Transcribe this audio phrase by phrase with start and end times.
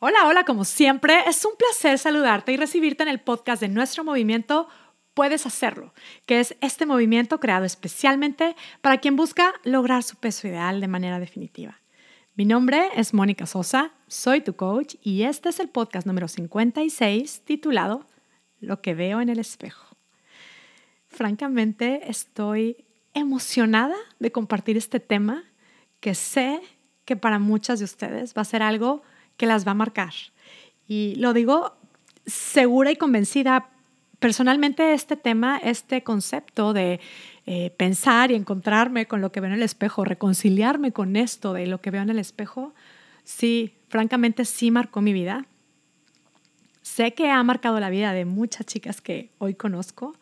[0.00, 4.04] Hola, hola, como siempre, es un placer saludarte y recibirte en el podcast de nuestro
[4.04, 4.68] movimiento
[5.12, 5.92] Puedes Hacerlo,
[6.24, 11.18] que es este movimiento creado especialmente para quien busca lograr su peso ideal de manera
[11.18, 11.80] definitiva.
[12.36, 17.42] Mi nombre es Mónica Sosa, soy tu coach y este es el podcast número 56
[17.44, 18.06] titulado
[18.60, 19.96] Lo que veo en el espejo.
[21.08, 25.42] Francamente, estoy emocionada de compartir este tema
[25.98, 26.60] que sé
[27.04, 29.02] que para muchas de ustedes va a ser algo
[29.38, 30.12] que las va a marcar.
[30.86, 31.78] Y lo digo
[32.26, 33.70] segura y convencida.
[34.18, 37.00] Personalmente este tema, este concepto de
[37.46, 41.66] eh, pensar y encontrarme con lo que veo en el espejo, reconciliarme con esto de
[41.66, 42.74] lo que veo en el espejo,
[43.24, 45.46] sí, francamente sí marcó mi vida.
[46.82, 50.16] Sé que ha marcado la vida de muchas chicas que hoy conozco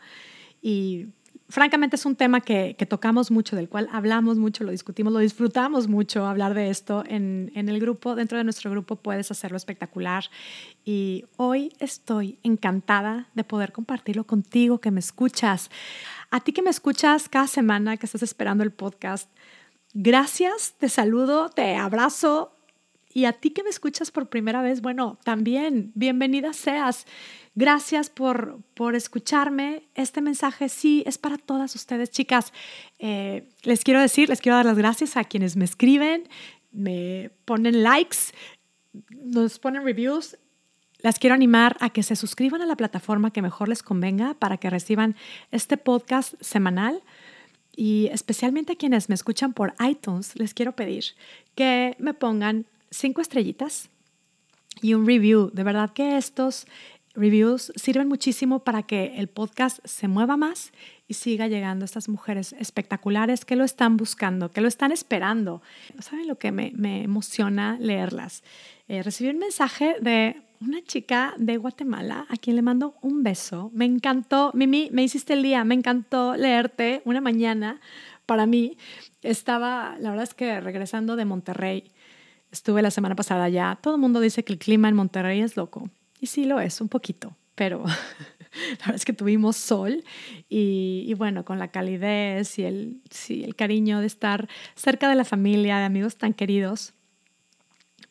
[0.61, 1.07] y
[1.49, 5.89] francamente es un tema que, tocamos mucho, del cual hablamos mucho, lo discutimos, lo disfrutamos
[5.89, 8.15] mucho hablar de esto en, en, el grupo.
[8.15, 10.25] Dentro de nuestro grupo puedes hacerlo espectacular.
[10.85, 15.71] Y hoy estoy encantada de poder compartirlo contigo, que me escuchas.
[16.31, 19.31] A ti que me escuchas cada semana, que estás esperando el podcast,
[19.95, 22.53] gracias, te saludo, te abrazo.
[23.15, 27.07] Y a ti que me escuchas por primera vez, bueno, también bienvenida seas.
[27.59, 29.83] Gracias por, por escucharme.
[29.95, 32.53] Este mensaje sí es para todas ustedes, chicas.
[32.99, 36.29] Eh, les quiero decir, les quiero dar las gracias a quienes me escriben,
[36.71, 38.19] me ponen likes,
[39.11, 40.37] nos ponen reviews.
[40.99, 44.59] Las quiero animar a que se suscriban a la plataforma que mejor les convenga para
[44.59, 45.17] que reciban
[45.51, 47.03] este podcast semanal.
[47.75, 51.05] Y especialmente a quienes me escuchan por iTunes, les quiero pedir
[51.55, 53.89] que me pongan cinco estrellitas
[54.83, 55.51] y un review.
[55.55, 56.67] De verdad que estos
[57.17, 60.73] reviews sirven muchísimo para que el podcast se mueva más
[61.09, 65.63] y siga llegando a estas mujeres espectaculares que lo están buscando, que lo están esperando.
[65.99, 66.73] ¿Saben lo que me,
[67.03, 68.43] emociona leerlas?
[68.89, 73.71] Eh, recibí un mensaje de una chica de Guatemala a quien le mando un beso.
[73.75, 77.81] Me encantó, Mimi, me hiciste el día, me encantó leerte una mañana.
[78.27, 78.77] Para mí,
[79.23, 81.91] estaba, la verdad es que regresando de Monterrey,
[82.51, 83.79] estuve la semana pasada allá.
[83.81, 85.91] Todo el mundo dice que el clima en Monterrey es loco.
[86.21, 90.05] Y sí lo es, un poquito, pero la verdad es que tuvimos sol
[90.49, 95.25] y, bueno, con la calidez y el, sí, el cariño de estar cerca de la
[95.25, 96.95] familia, de amigos tan queridos.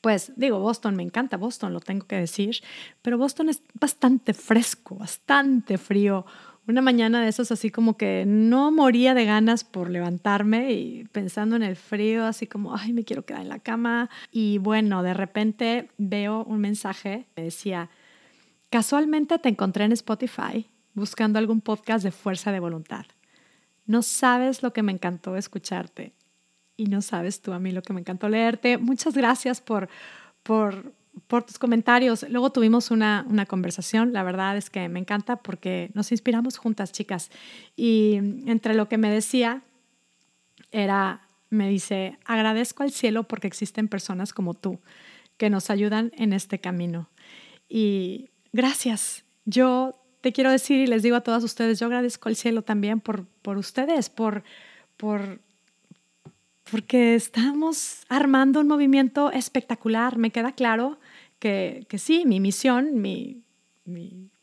[0.02, 2.62] Pues digo, Boston, me encanta Boston, lo tengo que decir,
[3.02, 6.28] pero Boston es bastante fresco, bastante frío.
[6.68, 11.56] Una mañana de esos así como que no moría de ganas por levantarme y pensando
[11.56, 14.10] en el frío, así como, ay, me quiero quedar en la cama.
[14.32, 17.90] Y bueno, de repente veo un mensaje, me decía,
[18.76, 23.06] Casualmente te encontré en Spotify buscando algún podcast de fuerza de voluntad.
[23.86, 26.14] No sabes lo que me encantó escucharte
[26.76, 28.78] y no sabes tú a mí lo que me encantó leerte.
[28.78, 29.88] Muchas gracias por,
[30.44, 30.92] por,
[31.28, 32.26] por tus comentarios.
[32.30, 36.92] Luego tuvimos una, una, conversación, la verdad es que me encanta porque nos inspiramos juntas,
[36.92, 37.32] chicas.
[37.76, 38.16] Y
[38.46, 39.64] entre lo que me decía
[40.72, 44.80] era, me dice, agradezco al cielo porque existen personas como tú
[45.38, 47.10] que nos ayudan en este camino.
[47.68, 49.26] Y gracias.
[49.46, 53.00] Yo te quiero decir y les digo a todas ustedes, yo agradezco al cielo también
[53.00, 54.44] por, por ustedes, por,
[54.98, 55.40] por,
[56.70, 60.18] porque estamos armando un movimiento espectacular.
[60.18, 61.00] Me queda claro
[61.40, 63.44] que, que sí, mi misión, mi,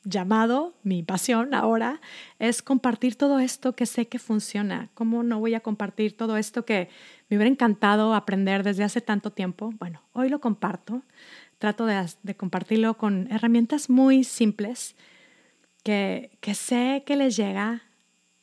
[0.04, 2.00] llamado, mi pasión ahora
[2.38, 4.88] es compartir todo esto que sé que funciona.
[4.94, 6.88] ¿Cómo no voy a compartir todo esto que
[7.28, 9.72] me hubiera encantado aprender desde hace tanto tiempo?
[9.78, 11.02] Bueno, hoy lo comparto
[11.58, 14.96] trato de, compartirlo con herramientas muy simples
[15.84, 17.82] que, que sé que les llega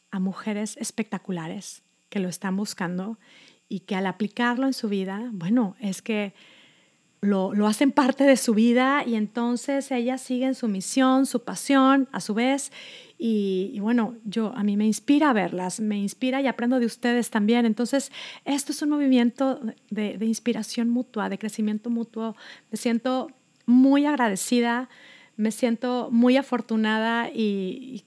[0.09, 3.19] a mujeres espectaculares que lo están buscando
[3.69, 6.34] y que al aplicarlo en su vida, bueno, es que
[7.22, 12.07] lo, lo, hacen parte de su vida y entonces ellas siguen su misión, su pasión
[12.12, 12.72] a su vez
[13.22, 17.66] y, bueno, yo a mí me inspira verlas, me inspira y aprendo de ustedes también.
[17.66, 18.13] Entonces,
[18.46, 19.59] esto es un movimiento
[19.90, 22.38] de, de inspiración mutua, de crecimiento mutuo.
[22.72, 23.30] Me siento
[23.66, 24.88] muy agradecida,
[25.36, 28.06] me siento muy afortunada y,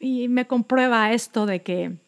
[0.00, 1.98] y me comprueba esto de que,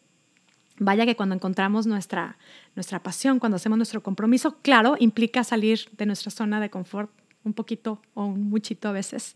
[0.79, 2.37] vaya que cuando encontramos nuestra,
[2.75, 7.11] nuestra pasión, cuando hacemos nuestro compromiso, claro, implica salir de nuestra zona de confort
[7.43, 9.35] un poquito o un muchito a veces,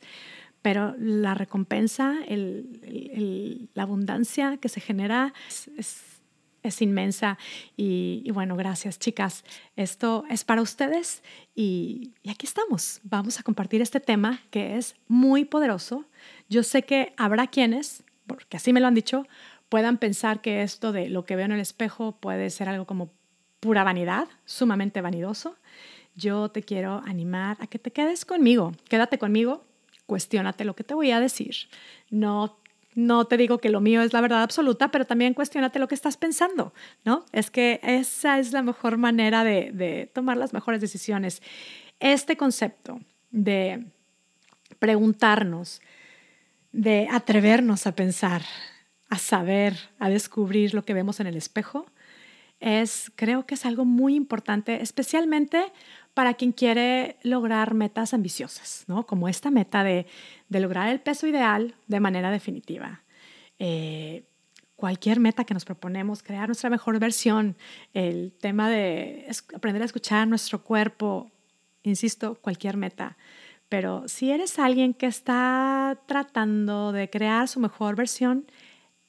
[0.61, 5.33] pero la recompensa, la abundancia que se genera
[5.77, 7.39] es, inmensa.
[7.75, 9.43] Y, bueno, gracias chicas.
[9.75, 11.23] Esto es para ustedes
[11.55, 12.99] y, y, aquí estamos.
[13.03, 16.05] Vamos a compartir este tema que es muy poderoso.
[16.47, 19.25] Yo sé que habrá quienes, porque así me lo han dicho,
[19.71, 23.13] puedan pensar que esto de lo que veo en el espejo puede ser algo como
[23.61, 25.55] pura vanidad, sumamente vanidoso.
[26.13, 28.73] yo te quiero animar a que te quedes conmigo.
[28.89, 29.63] Quédate conmigo,
[30.07, 31.55] cuestiónate lo que te voy a decir.
[32.09, 32.59] No
[32.95, 35.95] no te digo que lo mío es la verdad absoluta, pero también cuestionate lo que
[35.95, 36.73] estás pensando,
[37.05, 37.23] ¿no?
[37.31, 41.41] Es que esa es la mejor manera de, de tomar las mejores decisiones.
[42.01, 43.85] Este concepto de
[44.79, 45.81] preguntarnos,
[46.73, 48.41] de atrevernos a pensar,
[49.11, 51.85] a saber, a descubrir lo que vemos en el espejo,
[52.61, 55.65] es, creo que es algo muy importante, especialmente
[56.13, 59.05] para quien quiere lograr metas ambiciosas, ¿no?
[59.05, 60.07] Como esta meta de,
[60.49, 63.01] lograr el peso ideal de manera definitiva.
[63.59, 64.23] Eh,
[64.77, 67.57] cualquier meta que nos proponemos, crear nuestra mejor versión,
[67.93, 71.29] el tema de aprender a escuchar nuestro cuerpo,
[71.83, 73.17] insisto, cualquier meta.
[73.67, 78.45] Pero si eres alguien que está tratando de crear su mejor versión,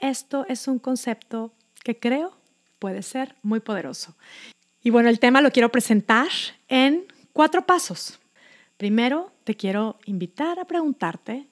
[0.03, 2.37] esto es un concepto que creo
[2.79, 4.15] puede ser muy poderoso.
[4.83, 6.29] Y bueno, el tema lo quiero presentar
[6.69, 8.19] en cuatro pasos.
[8.77, 11.47] Primero, te quiero invitar a preguntarte,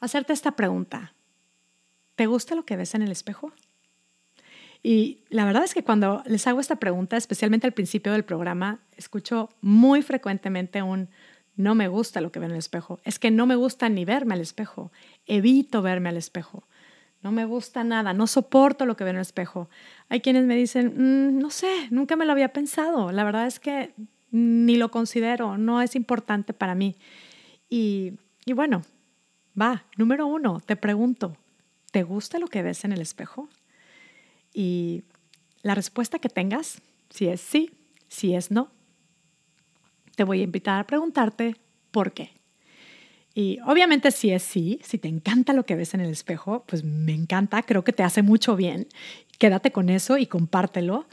[0.00, 1.12] hacerte esta pregunta.
[2.14, 3.52] ¿Te gusta lo que ves en el espejo?
[4.82, 8.80] Y la verdad es que cuando les hago esta pregunta, especialmente al principio del programa,
[8.96, 11.10] escucho muy frecuentemente un
[11.56, 13.00] no me gusta lo que veo en el espejo.
[13.04, 14.92] Es que no me gusta ni verme al espejo.
[15.26, 16.64] Evito verme al espejo
[17.26, 19.68] no me gusta nada, no soporto lo que veo en el espejo.
[20.08, 23.58] Hay quienes me dicen, mm, no sé, nunca me lo había pensado, la verdad es
[23.58, 23.92] que
[24.30, 26.94] ni lo considero, no es importante para mí.
[27.68, 28.12] Y,
[28.44, 28.82] y bueno,
[29.60, 31.36] va, número uno, te pregunto,
[31.90, 33.48] ¿te gusta lo que ves en el espejo?
[34.54, 35.02] Y
[35.62, 36.80] la respuesta que tengas,
[37.10, 37.72] si es sí,
[38.06, 38.70] si es no,
[40.14, 41.56] te voy a invitar a preguntarte
[41.90, 42.35] por qué.
[43.38, 46.84] Y obviamente si es sí, si te encanta lo que ves en el espejo, pues
[46.84, 48.88] me encanta, creo que te hace mucho bien.
[49.38, 51.06] Quédate con eso y compártelo.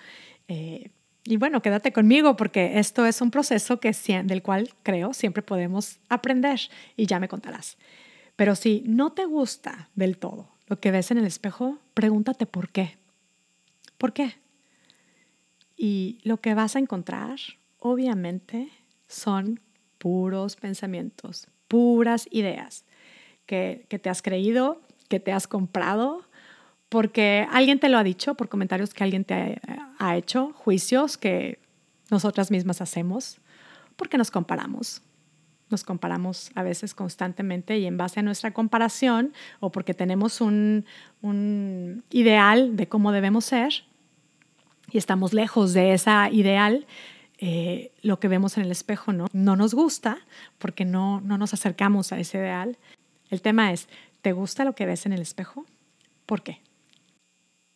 [0.48, 0.92] Eh,
[1.26, 3.92] y bueno, quédate conmigo porque esto es un proceso que,
[4.24, 6.62] del cual creo siempre podemos aprender
[6.96, 7.78] y ya me contarás.
[8.38, 12.70] Pero si no te gusta del todo lo que ves en el espejo, pregúntate por
[12.70, 12.98] qué.
[13.98, 14.38] ¿Por qué?
[15.76, 17.38] Y lo que vas a encontrar,
[17.80, 18.70] obviamente,
[19.10, 19.60] son
[19.98, 22.86] puros pensamientos, puras ideas
[23.48, 24.80] que, te has creído,
[25.10, 26.22] que te has comprado,
[26.88, 29.60] porque alguien te lo ha dicho, por comentarios que alguien te
[29.98, 31.58] ha, hecho, juicios que
[32.12, 33.40] nosotras mismas hacemos,
[33.96, 35.02] porque nos comparamos.
[35.72, 40.86] Nos comparamos a veces constantemente y en base a nuestra comparación o porque tenemos un,
[41.24, 43.74] un ideal de cómo debemos ser
[44.92, 46.86] y estamos lejos de esa ideal,
[47.46, 50.20] eh, lo que vemos en el espejo no, no nos gusta
[50.60, 52.78] porque no, no nos acercamos a ese ideal.
[53.30, 53.90] El tema es,
[54.22, 55.66] ¿te gusta lo que ves en el espejo?
[56.26, 56.62] ¿Por qué?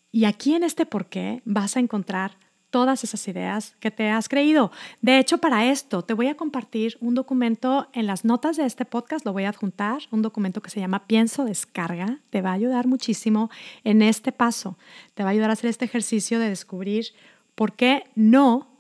[0.09, 2.37] Y aquí en este por qué vas a encontrar
[2.69, 4.71] todas esas ideas que te has creído.
[5.01, 8.85] De hecho, para esto te voy a compartir un documento en las notas de este
[8.85, 12.21] podcast, lo voy a adjuntar, un documento que se llama Pienso Descarga.
[12.29, 13.51] Te va a ayudar muchísimo
[13.83, 14.77] en este paso.
[15.13, 17.07] Te va a ayudar a hacer este ejercicio de descubrir
[17.53, 18.76] por qué no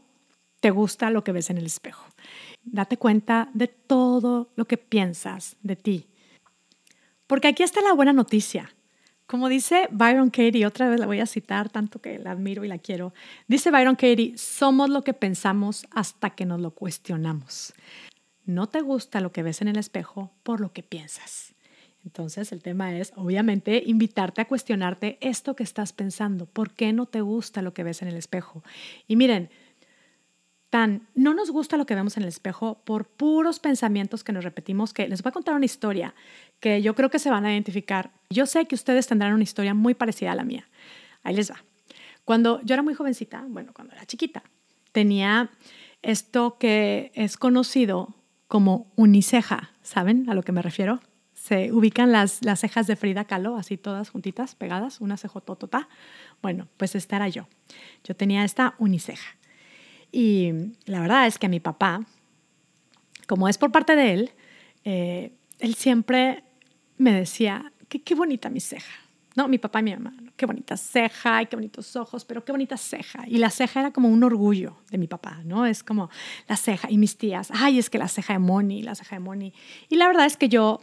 [0.67, 2.05] te gusta lo que ves en el espejo.
[2.65, 6.07] Date cuenta de todo lo que piensas de ti.
[7.25, 8.75] Porque aquí está la buena noticia.
[9.27, 12.67] Como dice Byron Katie, otra vez la voy a citar, tanto que la admiro y
[12.67, 13.13] la quiero.
[13.47, 17.73] Dice Byron Katie, somos lo que pensamos hasta que nos lo cuestionamos.
[18.43, 21.53] No te gusta lo que ves en el espejo por lo que piensas.
[22.03, 26.45] Entonces el tema es, obviamente, invitarte a cuestionarte esto que estás pensando.
[26.45, 28.65] ¿Por qué no te gusta lo que ves en el espejo?
[29.07, 29.49] Y miren,
[30.69, 34.43] tan no nos gusta lo que vemos en el espejo por puros pensamientos que nos
[34.43, 36.13] repetimos, que les voy a contar una historia
[36.59, 38.11] que yo creo que se van a identificar.
[38.29, 40.67] Yo sé que ustedes tendrán una historia muy parecida a la mía.
[41.23, 41.63] Ahí les va.
[42.25, 44.43] Cuando yo era muy jovencita, bueno, cuando era chiquita,
[44.91, 45.49] tenía
[46.01, 48.13] esto que es conocido
[48.47, 50.99] como uniceja, ¿saben a lo que me refiero?
[51.33, 55.87] Se ubican las, las cejas de Frida Kahlo, así todas juntitas, pegadas, una cejototota.
[56.41, 57.47] Bueno, pues esta era yo.
[58.03, 59.36] Yo tenía esta uniceja.
[60.11, 60.51] Y
[60.85, 62.05] la verdad es que mi papá,
[63.27, 64.31] como es por parte de él,
[64.83, 66.43] eh, él siempre
[66.97, 68.93] me decía, qué, qué bonita mi ceja.
[69.35, 72.51] No, mi papá y mi mamá, qué bonita ceja y qué bonitos ojos, pero qué
[72.51, 73.23] bonita ceja.
[73.27, 75.67] Y la ceja era como un orgullo de mi papá, ¿no?
[75.67, 76.09] Es como
[76.47, 76.89] la ceja.
[76.89, 79.53] Y mis tías, ay, es que la ceja de Moni, la ceja de Moni.
[79.89, 80.79] Y la verdad es que yo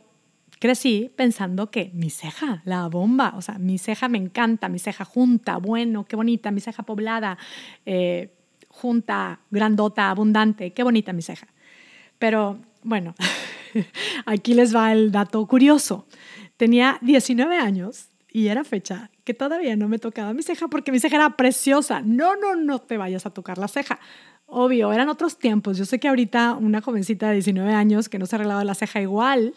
[0.61, 5.05] crecí pensando que mi ceja, la bomba, o sea, mi ceja me encanta, mi ceja
[5.05, 7.37] junta, bueno, qué bonita, mi ceja poblada.
[7.85, 8.33] Eh,
[8.75, 10.73] junta, grandota, abundante.
[10.73, 11.47] Qué bonita mi ceja.
[12.19, 13.15] Pero bueno,
[14.27, 16.07] aquí les va el dato curioso.
[16.57, 20.99] Tenía 19 años y era fecha que todavía no me tocaba mi ceja porque mi
[20.99, 22.03] ceja era preciosa.
[22.03, 24.01] No, no, no te vayas a tocar la ceja.
[24.47, 25.79] Obvio, eran otros tiempos.
[25.79, 28.75] Yo sé que ahorita una jovencita de 19 años que no se ha arreglado la
[28.75, 29.55] ceja igual,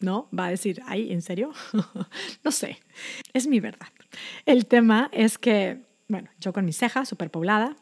[0.00, 0.28] ¿no?
[0.36, 1.52] Va a decir, ay, ¿en serio?
[2.44, 2.78] no sé,
[3.32, 3.88] es mi verdad.
[4.44, 7.76] El tema es que, bueno, yo con mi ceja súper poblada,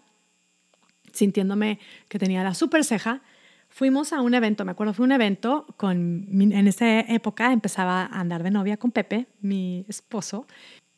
[1.14, 1.78] sintiéndome
[2.08, 3.22] que tenía la súper ceja,
[3.68, 8.20] fuimos a un evento, me acuerdo, fue un evento con, en esa época empezaba a
[8.20, 10.46] andar de novia con Pepe, mi esposo.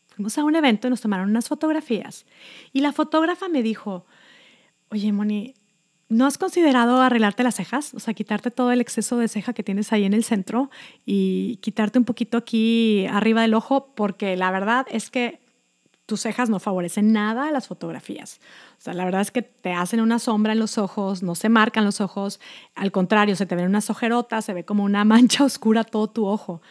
[0.08, 2.26] Fuimos a un evento y nos tomaron unas fotografías.
[2.73, 4.06] Y la fotógrafa me dijo,
[4.90, 5.54] oye, Moni,
[6.08, 7.94] ¿no has considerado arreglarte las cejas?
[7.94, 10.70] O sea, quitarte todo el exceso de ceja que tienes ahí en el centro
[11.04, 15.40] y quitarte un poquito aquí arriba del ojo, porque la verdad es que
[16.07, 18.41] tus cejas no favorecen nada a las fotografías.
[18.79, 21.49] O sea, la verdad es que te hacen una sombra en los ojos, no se
[21.49, 22.41] marcan los ojos,
[22.75, 26.27] al contrario, se te ven unas ojerotas, se ve como una mancha oscura todo tu
[26.27, 26.63] ojo.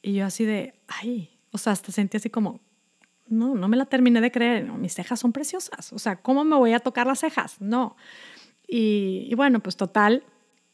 [0.00, 2.60] Y yo así de, ay, o sea, hasta sentí así como,
[3.26, 6.56] no, no me la terminé de creer, mis cejas son preciosas, o sea, ¿cómo me
[6.56, 7.60] voy a tocar las cejas?
[7.60, 7.96] No.
[8.70, 10.24] Y, bueno, pues total,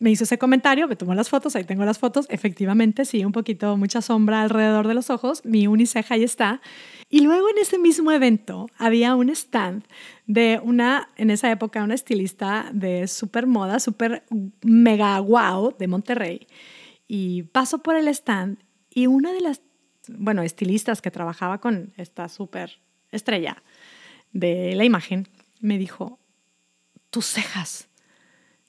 [0.04, 3.32] me hizo ese comentario, me tomó las fotos, ahí tengo las fotos, efectivamente, sí, un
[3.32, 6.60] poquito, mucha sombra alrededor de los ojos, mi uniceja ahí está.
[7.08, 9.84] Y luego en ese mismo evento había un stand
[10.26, 14.26] de una, en esa época, una estilista de súper moda, súper
[14.60, 16.48] mega wow de Monterrey.
[17.08, 18.58] Y paso por el stand
[18.90, 19.62] y una de las
[20.08, 22.78] bueno, estilistas que trabajaba con esta súper
[23.10, 23.62] estrella
[24.32, 25.28] de la imagen,
[25.60, 26.18] me dijo,
[27.08, 27.88] tus cejas,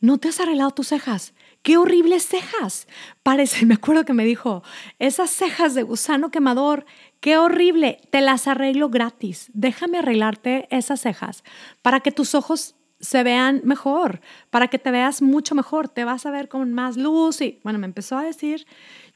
[0.05, 1.33] no te has arreglado tus cejas,
[1.63, 2.87] qué horribles cejas.
[3.23, 4.63] Parece, me acuerdo que me dijo,
[4.99, 6.85] esas cejas de gusano quemador,
[7.19, 11.43] qué horrible, te las arreglo gratis, déjame arreglarte esas cejas
[11.81, 16.25] para que tus ojos se vean mejor, para que te veas mucho mejor, te vas
[16.25, 18.65] a ver con más luz y bueno, me empezó a decir,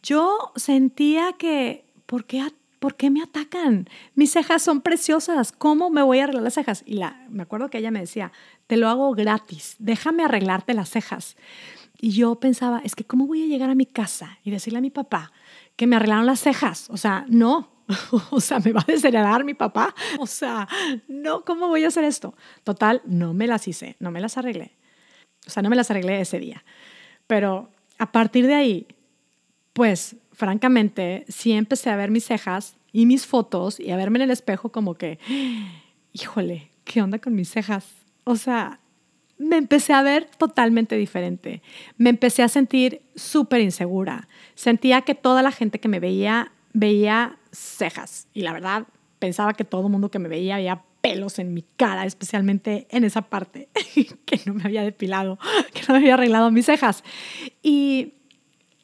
[0.04, 2.42] yo sentía que ¿por qué,
[2.80, 3.88] ¿por qué me atacan?
[4.16, 6.84] Mis cejas son preciosas, ¿cómo me voy a arreglar las cejas?
[6.86, 8.32] Y la, me acuerdo que ella me decía,
[8.68, 11.36] te lo hago gratis, déjame arreglarte las cejas.
[12.02, 14.82] Y yo pensaba, es que ¿cómo voy a llegar a mi casa y decirle a
[14.82, 15.34] mi papá
[15.76, 16.90] que me arreglaron las cejas?
[16.90, 17.70] O sea, no,
[18.32, 19.94] o sea, ¿me va a desheredar mi papá?
[20.20, 20.68] O sea,
[21.08, 22.36] no, ¿cómo voy a hacer esto?
[22.64, 24.78] Total, no me las hice, no me las arreglé.
[25.46, 26.64] O sea, no me las arreglé ese día.
[27.28, 28.88] Pero a partir de ahí,
[29.74, 34.24] pues francamente, sí empecé a ver mis cejas y mis fotos y a verme en
[34.24, 35.20] el espejo como que,
[36.14, 37.86] híjole, ¿qué onda con mis cejas?
[38.24, 38.80] O sea,
[39.38, 41.62] me empecé a ver totalmente diferente.
[41.98, 44.30] Me empecé a sentir súper insegura.
[44.56, 48.30] Sentía que toda la gente que me veía veía cejas.
[48.34, 48.88] Y la verdad,
[49.20, 53.04] pensaba que todo el mundo que me veía veía pelos en mi cara, especialmente en
[53.04, 53.68] esa parte
[54.26, 55.38] que no me había depilado,
[55.74, 57.04] que no me había arreglado mis cejas.
[57.62, 58.14] Y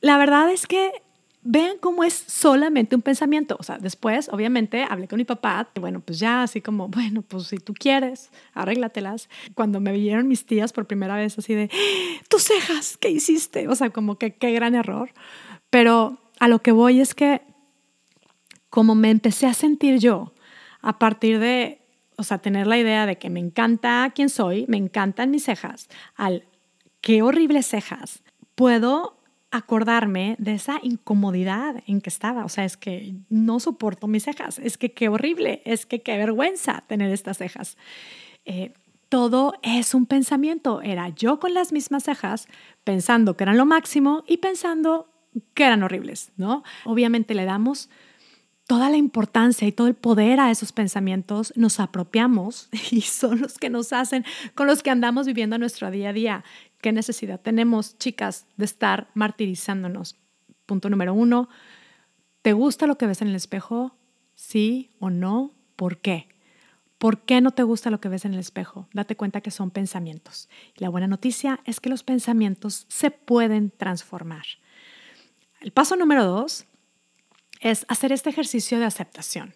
[0.01, 1.04] la verdad es que
[1.45, 3.55] vean cómo es solamente un pensamiento.
[3.59, 7.47] O sea, después, obviamente, hablé con mi papá, bueno, pues ya, así como, bueno, pues
[7.47, 9.29] si tú quieres, arréglatelas.
[9.53, 11.69] Cuando me vieron mis tías por primera vez, así de,
[12.27, 13.69] tus cejas, ¿qué hiciste?
[13.69, 15.11] O sea, como que qué gran error.
[15.69, 17.41] Pero a lo que voy es que,
[18.69, 20.33] como me empecé a sentir yo,
[20.81, 21.79] a partir de,
[22.17, 25.89] o sea, tener la idea de que me encanta quién soy, me encantan mis cejas,
[26.15, 26.47] al
[27.01, 28.23] qué horribles cejas,
[28.55, 29.15] puedo
[29.57, 32.45] acordarme de esa incomodidad en que estaba.
[32.45, 36.17] O sea, es que no soporto mis cejas, es que qué horrible, es que qué
[36.17, 37.77] vergüenza tener estas cejas.
[38.45, 38.73] Eh,
[39.09, 40.81] todo es un pensamiento.
[40.81, 42.47] Era yo con las mismas cejas,
[42.83, 45.09] pensando que eran lo máximo y pensando
[45.53, 46.63] que eran horribles, ¿no?
[46.85, 47.89] Obviamente le damos
[48.67, 53.57] toda la importancia y todo el poder a esos pensamientos, nos apropiamos y son los
[53.57, 56.43] que nos hacen, con los que andamos viviendo nuestro día a día.
[56.81, 60.17] ¿Qué necesidad tenemos, chicas, de estar martirizándonos?
[60.65, 61.49] Punto número uno,
[62.41, 63.95] ¿te gusta lo que ves en el espejo?
[64.35, 65.51] ¿Sí o no?
[65.75, 66.27] ¿Por qué?
[66.97, 68.87] ¿Por qué no te gusta lo que ves en el espejo?
[68.93, 70.49] Date cuenta que son pensamientos.
[70.75, 74.45] Y la buena noticia es que los pensamientos se pueden transformar.
[75.59, 76.65] El paso número dos
[77.59, 79.55] es hacer este ejercicio de aceptación.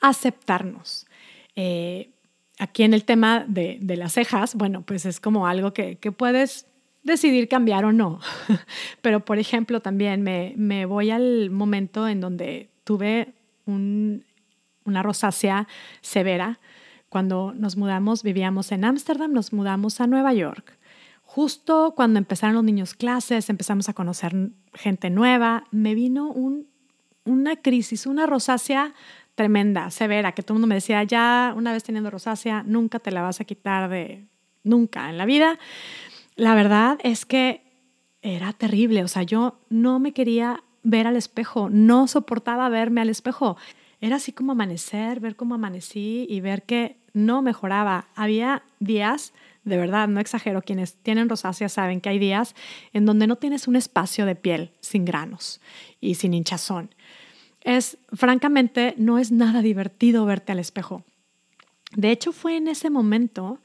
[0.00, 1.06] Aceptarnos.
[1.54, 2.12] Eh,
[2.58, 6.66] aquí en el tema de, las cejas, bueno, pues es como algo que, puedes
[7.02, 8.20] decidir cambiar o no.
[9.02, 13.34] Pero, por ejemplo, también me, voy al momento en donde tuve
[13.66, 15.68] una rosácea
[16.00, 16.58] severa.
[17.08, 20.76] Cuando nos mudamos, vivíamos en Ámsterdam, nos mudamos a Nueva York.
[21.22, 24.34] Justo cuando empezaron los niños clases, empezamos a conocer
[24.74, 26.32] gente nueva, me vino
[27.24, 28.94] una crisis, una rosácea
[29.36, 33.12] tremenda, severa, que todo el mundo me decía, ya una vez teniendo rosácea, nunca te
[33.12, 34.24] la vas a quitar de,
[34.64, 35.58] nunca en la vida.
[36.34, 37.62] La verdad es que
[38.22, 43.10] era terrible, o sea, yo no me quería ver al espejo, no soportaba verme al
[43.10, 43.56] espejo.
[44.00, 48.08] era así como amanecer, ver cómo amanecí y ver que no mejoraba.
[48.14, 49.32] Había días,
[49.64, 52.54] de verdad, no exagero, quienes tienen rosácea saben que hay días
[52.92, 55.60] en donde no tienes un espacio de piel sin granos
[56.00, 56.90] y sin hinchazón.
[57.66, 61.02] Es, francamente, no es nada divertido verte al espejo.
[61.96, 63.60] De hecho, fue en ese momento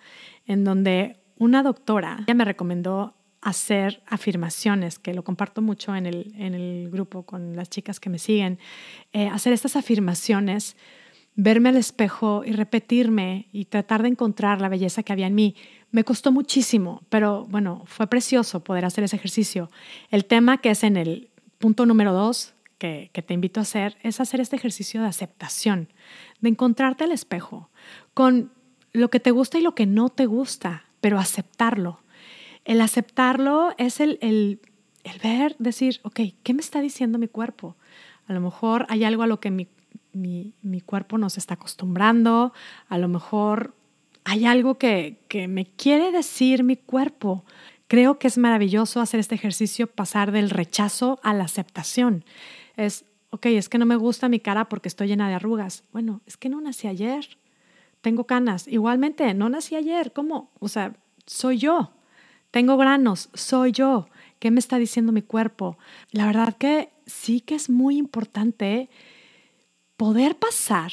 [0.47, 6.55] en donde una doctora me recomendó hacer afirmaciones, que lo comparto mucho en el, en
[6.55, 8.57] el grupo con las chicas que me siguen,
[9.13, 10.75] eh, hacer estas afirmaciones,
[11.35, 15.55] verme al espejo y repetirme y tratar de encontrar la belleza que había en mí.
[15.91, 19.69] Me costó muchísimo, pero bueno, fue precioso poder hacer ese ejercicio.
[20.09, 21.29] El tema que es en el
[21.59, 25.89] punto número dos, que, te invito a hacer, es hacer este ejercicio de aceptación,
[26.39, 27.69] de encontrarte al espejo
[28.13, 28.51] con
[28.91, 32.01] lo que te gusta y lo que no te gusta, pero aceptarlo
[32.65, 34.59] el aceptarlo es el, el,
[35.23, 37.75] ver, decir, ok, ¿qué me está diciendo mi cuerpo?
[38.27, 39.67] A lo mejor hay algo a lo que mi,
[40.13, 42.53] mi, mi cuerpo nos está acostumbrando,
[42.87, 43.75] a lo mejor
[44.23, 47.43] hay algo que, que me quiere decir mi cuerpo.
[47.87, 52.23] Creo que es maravilloso hacer este ejercicio, pasar del rechazo a la aceptación.
[52.85, 55.83] Es, ok, es que no me gusta mi cara porque estoy llena de arrugas.
[55.91, 57.37] Bueno, es que no nací ayer.
[58.01, 58.67] Tengo canas.
[58.67, 60.11] Igualmente, no nací ayer.
[60.13, 60.51] ¿Cómo?
[60.59, 60.95] O sea,
[61.25, 61.91] soy yo.
[62.49, 64.07] Tengo granos, soy yo.
[64.39, 65.77] ¿Qué me está diciendo mi cuerpo?
[66.11, 68.89] La verdad que sí que es muy importante
[69.95, 70.91] poder pasar,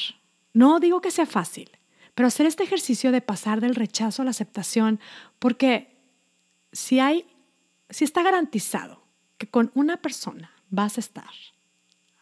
[0.52, 1.70] no digo que sea fácil,
[2.14, 5.00] pero hacer este ejercicio de pasar del rechazo a la aceptación,
[5.38, 5.96] porque
[6.72, 7.24] si hay,
[7.88, 9.02] si está garantizado
[9.38, 11.30] que con una persona vas a estar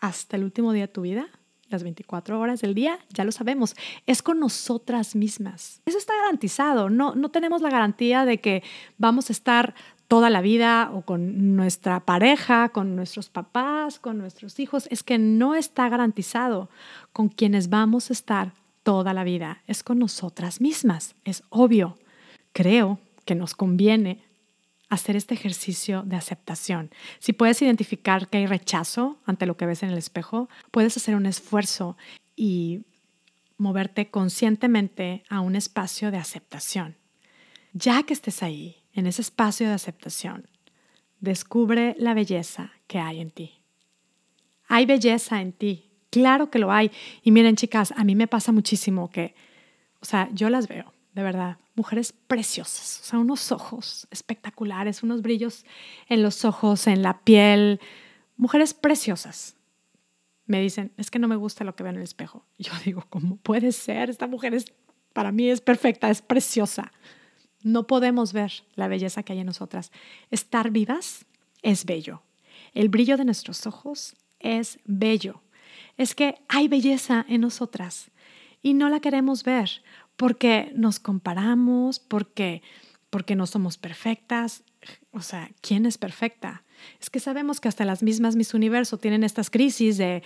[0.07, 1.27] hasta el último día de tu vida,
[1.69, 3.75] las 24 horas del día, ya lo sabemos,
[4.07, 5.81] es con nosotras mismas.
[5.85, 8.63] Eso está garantizado, no, no tenemos la garantía de que
[8.99, 9.75] vamos a estar
[10.09, 15.19] toda la vida o con nuestra pareja, con nuestros papás, con nuestros hijos, es que
[15.19, 16.69] no está garantizado
[17.13, 18.53] con quienes vamos a estar
[18.85, 21.99] toda la vida, es con nosotras mismas, es obvio.
[22.53, 24.23] Creo que nos conviene
[24.89, 26.91] hacer este ejercicio de aceptación.
[27.19, 31.15] Si puedes identificar que hay rechazo ante lo que ves en el espejo, puedes hacer
[31.17, 31.97] un esfuerzo
[32.37, 32.85] y
[33.57, 36.97] moverte conscientemente a un espacio de aceptación.
[37.73, 40.49] Ya que estés ahí, en ese espacio de aceptación,
[41.21, 43.61] descubre la belleza que hay en ti.
[44.69, 46.91] Hay belleza en ti, claro que lo hay.
[47.23, 49.35] Y miren chicas, a mí me pasa muchísimo que,
[50.01, 55.23] o sea, yo las veo de verdad, mujeres preciosas, o sea, unos ojos espectaculares, unos
[55.23, 55.65] brillos
[56.09, 57.81] en los ojos, en la piel,
[58.37, 59.57] mujeres preciosas.
[60.47, 62.47] Me dicen, es que no me gusta lo que veo en el espejo.
[62.59, 64.11] Yo digo, ¿cómo puede ser?
[64.11, 64.73] Esta mujer es,
[65.13, 66.93] para mí es perfecta, es preciosa.
[67.63, 69.93] No podemos ver la belleza que hay en nosotras.
[70.31, 71.27] Estar vivas
[71.63, 72.23] es bello.
[72.73, 75.43] El brillo de nuestros ojos es bello.
[75.97, 78.11] Es que hay belleza en nosotras
[78.63, 79.83] y no la queremos ver
[80.17, 82.63] porque nos comparamos, porque,
[83.11, 84.65] porque no somos perfectas.
[85.13, 86.63] O sea, ¿quién es perfecta?
[87.01, 90.23] Es que sabemos que hasta las mismas Miss Universo tienen estas crisis de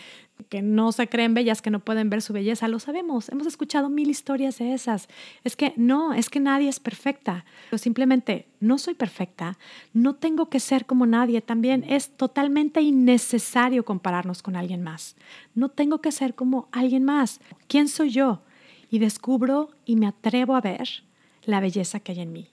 [0.48, 2.68] que no se creen bellas, que no pueden ver su belleza.
[2.68, 5.08] Lo sabemos, hemos escuchado mil historias de esas.
[5.44, 7.44] Es que no, es que nadie es perfecta.
[7.70, 9.58] Pero simplemente no soy perfecta,
[9.92, 11.40] no tengo que ser como nadie.
[11.40, 15.16] También es totalmente innecesario compararnos con alguien más.
[15.54, 17.40] No tengo que ser como alguien más.
[17.68, 18.42] ¿Quién soy yo?
[18.90, 21.04] Y descubro y me atrevo a ver
[21.44, 22.48] la belleza que hay en mí.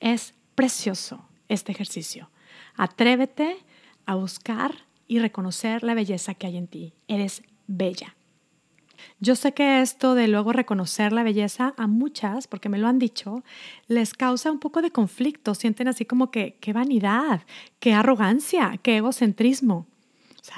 [0.00, 2.30] Es precioso este ejercicio.
[2.76, 3.58] Atrévete
[4.06, 4.74] a buscar
[5.06, 6.92] y reconocer la belleza que hay en ti.
[7.08, 8.16] Eres bella.
[9.20, 12.98] Yo sé que esto de luego reconocer la belleza a muchas, porque me lo han
[12.98, 13.44] dicho,
[13.86, 15.54] les causa un poco de conflicto.
[15.54, 17.42] Sienten así como que qué vanidad,
[17.80, 19.86] qué arrogancia, qué egocentrismo.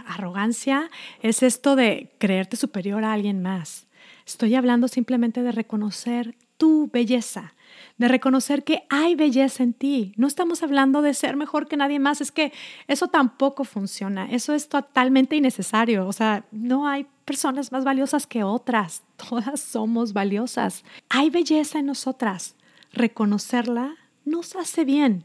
[0.07, 0.91] Arrogancia
[1.23, 3.86] es esto de creerte superior a alguien más.
[4.27, 7.55] Estoy hablando simplemente de reconocer tu belleza,
[7.97, 10.12] de reconocer que hay belleza en ti.
[10.17, 12.53] No estamos hablando de ser mejor que nadie más, es que
[12.89, 16.09] eso tampoco funciona, eso es totalmente innecesario.
[16.09, 20.85] O sea, no hay personas más valiosas que otras, todas somos valiosas.
[21.09, 22.57] Hay belleza en nosotras,
[22.93, 23.95] reconocerla
[24.27, 25.25] nos hace bien.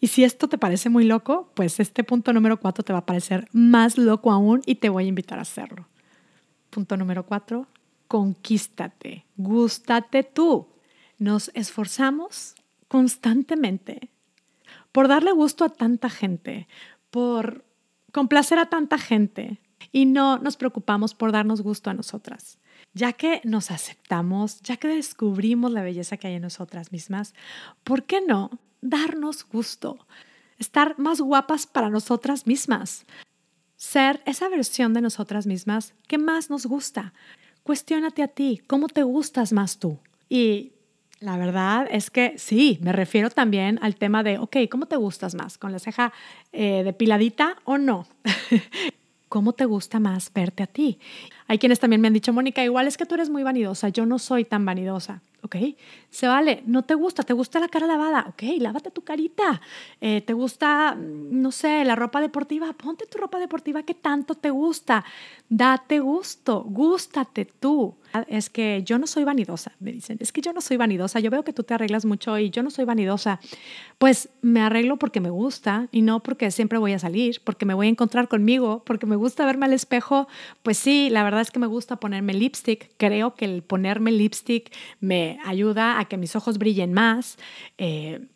[0.00, 3.06] Y si esto te parece muy loco, pues este punto número cuatro te va a
[3.06, 5.86] parecer más loco aún y te voy a invitar a hacerlo.
[6.70, 7.68] Punto número cuatro,
[8.12, 10.68] conquístate, gústate tú.
[11.18, 12.54] Nos esforzamos
[12.86, 14.10] constantemente
[14.92, 16.68] por darle gusto a tanta gente,
[17.10, 17.64] por
[18.12, 22.58] complacer a tanta gente y no nos preocupamos por darnos gusto a nosotras.
[22.92, 27.32] Ya que nos aceptamos, ya que descubrimos la belleza que hay en nosotras mismas,
[27.82, 28.50] ¿por qué no
[28.82, 30.06] darnos gusto?
[30.58, 33.06] Estar más guapas para nosotras mismas.
[33.78, 37.14] ser esa versión de nosotras mismas que más nos gusta.
[37.62, 39.98] Cuestiónate a ti, ¿cómo te gustas más tú?
[40.28, 40.72] Y
[41.20, 45.36] la verdad es que sí, me refiero también al tema de, ok, ¿cómo te gustas
[45.36, 45.58] más?
[45.58, 46.12] ¿Con la ceja
[46.52, 48.08] eh, depiladita o no?
[49.28, 50.98] ¿Cómo te gusta más verte a ti?
[51.52, 54.06] Hay quienes también me han dicho, Mónica, igual es que tú eres muy vanidosa, yo
[54.06, 55.20] no soy tan vanidosa.
[55.42, 55.56] ¿ok?
[56.10, 59.60] Se vale, no te gusta, te gusta la cara lavada, ok, lávate tu carita.
[60.00, 64.50] Eh, te gusta, no sé, la ropa deportiva, ponte tu ropa deportiva que tanto te
[64.50, 65.04] gusta.
[65.48, 67.94] Date gusto, gústate tú.
[68.28, 71.30] Es que yo no soy vanidosa, me dicen, es que yo no soy vanidosa, yo
[71.30, 73.40] veo que tú te arreglas mucho y yo no soy vanidosa.
[73.96, 77.72] Pues me arreglo porque me gusta y no porque siempre voy a salir, porque me
[77.72, 80.28] voy a encontrar conmigo, porque me gusta verme al espejo.
[80.62, 84.72] Pues sí, la verdad es que me gusta ponerme lipstick, creo que el ponerme lipstick
[85.00, 87.38] me ayuda a que mis ojos brillen más.
[87.78, 88.26] Eh,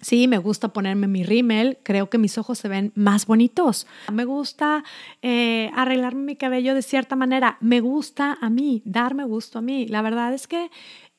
[0.00, 3.86] sí, me gusta ponerme mi rímel, creo que mis ojos se ven más bonitos.
[4.12, 4.84] Me gusta
[5.22, 9.86] eh, arreglarme mi cabello de cierta manera, me gusta a mí, darme gusto a mí.
[9.86, 10.70] La verdad es que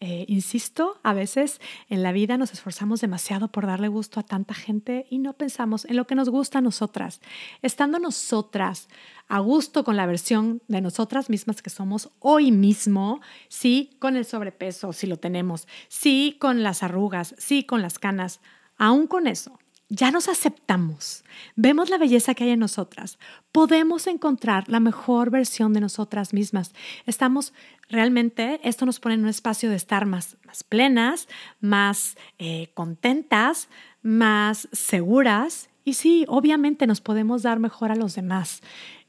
[0.04, 4.56] eh, insisto, a veces en la vida nos esforzamos demasiado por darle gusto a tanta
[4.56, 7.22] gente y no pensamos en lo que nos gusta a nosotras.
[7.62, 8.90] Estando nosotras
[9.28, 14.26] a gusto con la versión de nosotras mismas que somos hoy mismo, sí con el
[14.26, 18.42] sobrepeso, si lo tenemos, sí con las arrugas, sí con las canas,
[18.80, 19.60] aún con eso,
[19.92, 21.26] ya nos aceptamos,
[21.58, 23.20] vemos la belleza que hay en nosotras,
[23.52, 26.74] podemos encontrar la mejor versión de nosotras mismas.
[27.06, 27.52] Estamos
[27.90, 30.38] realmente, esto nos pone en un espacio de estar más,
[30.70, 31.28] plenas,
[31.60, 33.68] más eh, contentas,
[34.02, 38.62] más seguras y sí, obviamente nos podemos dar mejor a los demás.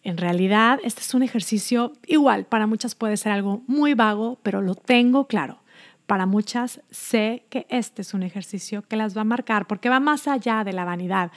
[0.03, 4.61] En realidad, este es un ejercicio igual, para muchas puede ser algo muy vago, pero
[4.61, 5.62] lo tengo claro.
[6.12, 9.98] Para muchas sé que este es un ejercicio que las va a marcar porque va
[9.98, 11.33] más allá de la vanidad.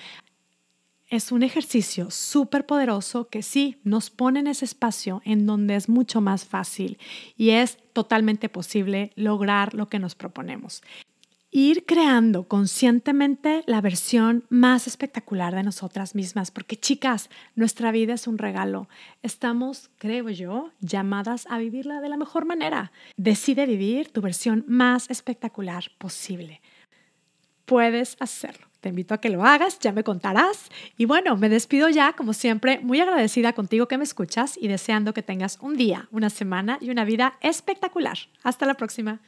[1.07, 5.87] Es un ejercicio súper poderoso que sí nos pone en ese espacio en donde es
[5.87, 6.97] mucho más fácil
[7.37, 10.81] y es totalmente posible lograr lo que nos proponemos
[11.55, 18.27] ir creando conscientemente la versión más espectacular de nosotras mismas, porque chicas, nuestra vida es
[18.27, 18.89] un regalo.
[19.23, 22.91] Estamos, creo yo, llamadas a vivirla de la mejor manera.
[23.15, 26.59] Decide vivir tu versión más espectacular posible.
[27.63, 28.67] Puedes hacerlo.
[28.81, 30.69] Te invito a que lo hagas, ya me contarás.
[30.97, 35.13] Y bueno, me despido ya, como siempre, muy agradecida contigo que me escuchas y deseando
[35.13, 38.17] que tengas un día, una semana y una vida espectacular.
[38.43, 39.21] Hasta la próxima.